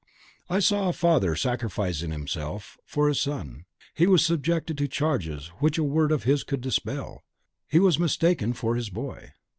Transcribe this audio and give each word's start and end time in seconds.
I 0.49 0.57
saw 0.61 0.89
a 0.89 0.93
father 0.93 1.35
sacrificing 1.35 2.09
himself 2.09 2.79
for 2.87 3.07
his 3.07 3.21
son; 3.21 3.65
he 3.93 4.07
was 4.07 4.25
subjected 4.25 4.75
to 4.79 4.87
charges 4.87 5.49
which 5.59 5.77
a 5.77 5.83
word 5.83 6.11
of 6.11 6.23
his 6.23 6.43
could 6.43 6.61
dispel, 6.61 7.21
he 7.67 7.77
was 7.77 7.99
mistaken 7.99 8.53
for 8.53 8.75
his 8.75 8.89
boy. 8.89 9.33